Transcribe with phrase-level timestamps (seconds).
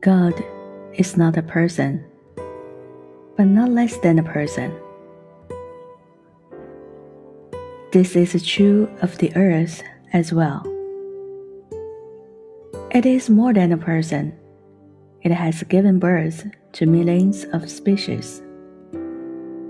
[0.00, 0.34] God
[0.94, 2.04] is not a person,
[3.36, 4.72] but not less than a person.
[7.90, 10.62] This is true of the earth as well.
[12.92, 14.38] It is more than a person.
[15.22, 18.40] It has given birth to millions of species,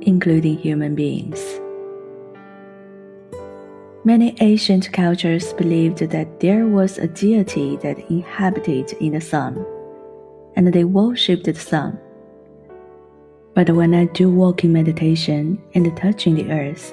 [0.03, 1.41] including human beings.
[4.05, 9.65] Many ancient cultures believed that there was a deity that inhabited in the sun,
[10.59, 11.97] and they worshipped the sun.
[13.55, 16.93] But when I do walking meditation and touching the earth,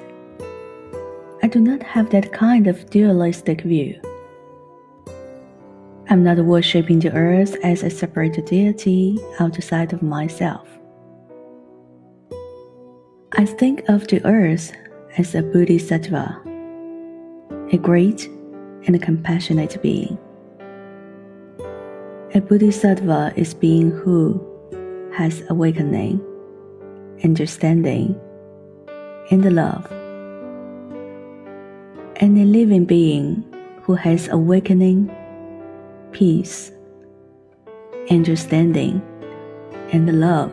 [1.42, 4.00] I do not have that kind of dualistic view.
[6.08, 10.68] I'm not worshipping the earth as a separate deity outside of myself.
[13.32, 14.72] I think of the earth
[15.18, 16.40] as a bodhisattva
[17.72, 18.26] a great
[18.86, 20.16] and compassionate being.
[22.36, 24.38] A bodhisattva is being who
[25.14, 26.20] has awakening,
[27.24, 28.14] understanding,
[29.30, 29.90] and love.
[32.16, 33.42] Any living being
[33.80, 35.10] who has awakening,
[36.12, 36.72] peace,
[38.10, 39.00] understanding,
[39.94, 40.52] and love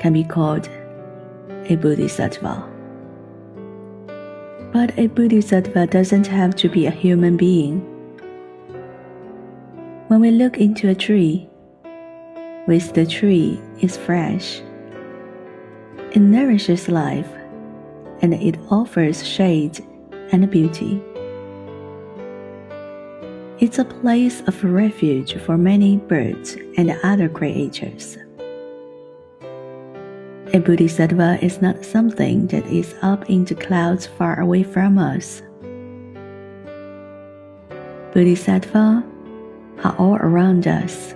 [0.00, 0.68] can be called
[1.66, 2.68] a bodhisattva.
[4.72, 7.89] But a bodhisattva doesn't have to be a human being.
[10.10, 11.48] When we look into a tree,
[12.66, 14.60] with the tree is fresh.
[16.10, 17.30] It nourishes life
[18.20, 19.78] and it offers shade
[20.32, 21.00] and beauty.
[23.60, 28.18] It's a place of refuge for many birds and other creatures.
[30.52, 35.40] A bodhisattva is not something that is up in the clouds far away from us.
[38.12, 39.04] Bodhisattva
[39.84, 41.14] are all around us.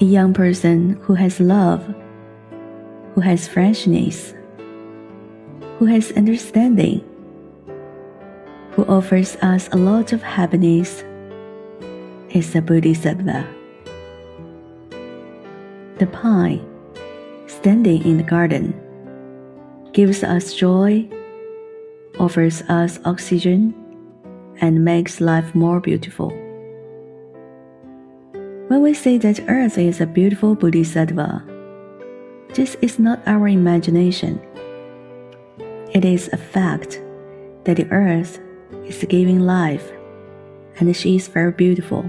[0.00, 1.84] A young person who has love,
[3.14, 4.34] who has freshness,
[5.78, 7.04] who has understanding,
[8.72, 11.04] who offers us a lot of happiness,
[12.30, 13.46] is a bodhisattva
[16.00, 16.66] the pine,
[17.46, 18.72] standing in the garden,
[19.92, 21.06] gives us joy,
[22.18, 23.74] offers us oxygen,
[24.60, 26.30] and makes life more beautiful.
[28.68, 31.44] When we say that Earth is a beautiful bodhisattva,
[32.54, 34.40] this is not our imagination.
[35.92, 37.00] It is a fact
[37.64, 38.38] that the Earth
[38.84, 39.90] is giving life,
[40.78, 42.08] and she is very beautiful.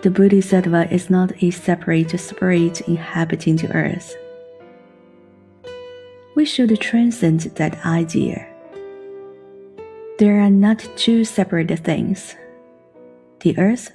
[0.00, 4.14] The Bodhisattva is not a separate spirit inhabiting the earth.
[6.36, 8.47] We should transcend that idea.
[10.18, 12.34] There are not two separate things
[13.38, 13.92] the earth,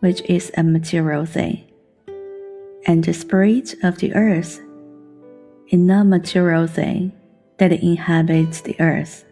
[0.00, 1.64] which is a material thing,
[2.86, 4.60] and the spirit of the earth,
[5.72, 7.12] a non material thing
[7.56, 9.24] that inhabits the earth.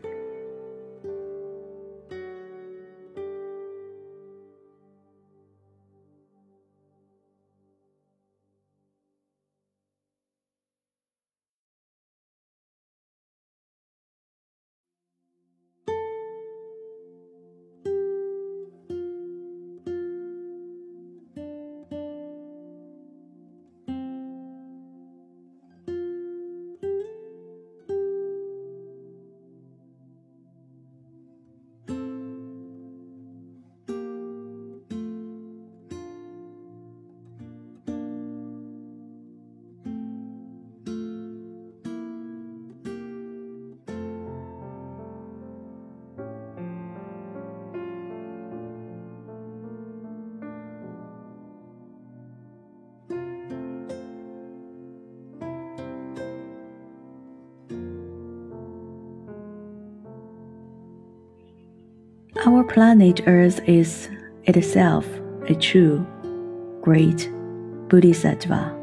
[62.44, 64.09] Our planet Earth is
[64.47, 65.06] itself
[65.48, 66.04] a true,
[66.80, 67.30] great
[67.89, 68.77] Bodhisattva.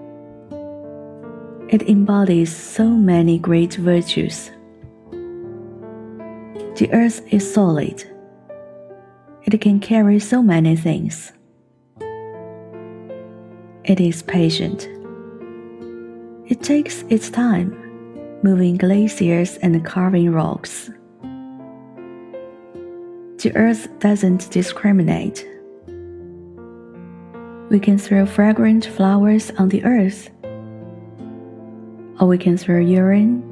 [1.68, 4.50] It embodies so many great virtues.
[5.12, 8.02] The Earth is solid.
[9.44, 11.34] It can carry so many things.
[13.84, 14.88] It is patient.
[16.48, 17.76] It takes its time,
[18.42, 20.90] moving glaciers and carving rocks
[23.40, 25.48] the earth doesn't discriminate.
[27.70, 30.30] We can throw fragrant flowers on the earth,
[32.20, 33.44] or we can throw urine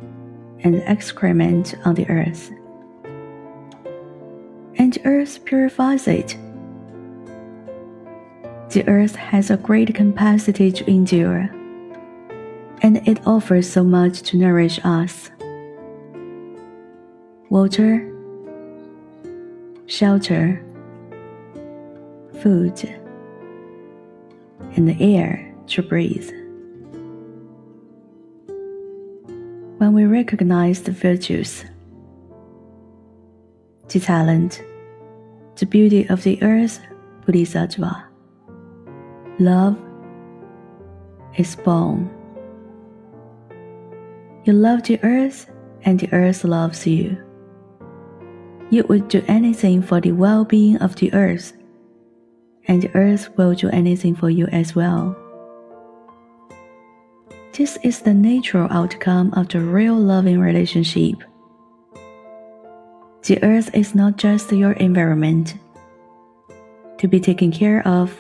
[0.64, 2.52] and excrement on the earth.
[4.80, 6.38] and the earth purifies it.
[8.70, 11.50] The earth has a great capacity to endure,
[12.82, 15.32] and it offers so much to nourish us.
[17.50, 18.14] Water,
[19.88, 20.62] shelter,
[22.42, 22.84] food,
[24.76, 26.30] and the air to breathe.
[29.78, 31.64] When we recognize the virtues,
[33.88, 34.62] the talent,
[35.56, 36.82] the beauty of the earth,
[37.26, 38.06] Bodhisattva,
[39.40, 39.78] love
[41.38, 42.10] is born.
[44.44, 45.50] You love the earth,
[45.84, 47.27] and the earth loves you.
[48.70, 51.54] You would do anything for the well being of the earth,
[52.68, 55.16] and the earth will do anything for you as well.
[57.54, 61.16] This is the natural outcome of the real loving relationship.
[63.24, 65.56] The earth is not just your environment
[66.98, 68.16] to be taken care of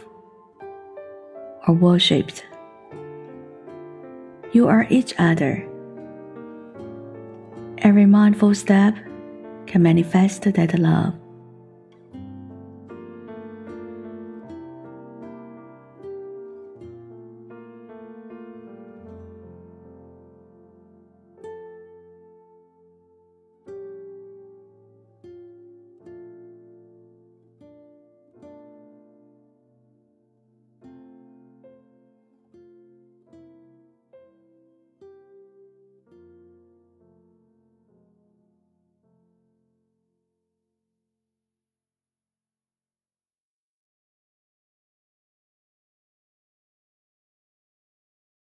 [1.68, 2.46] or worshipped.
[4.54, 5.68] You are each other.
[7.80, 8.96] Every mindful step
[9.77, 11.26] manifest that love.